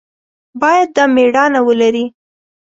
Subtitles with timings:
[0.61, 2.05] باید دا مېړانه ولري.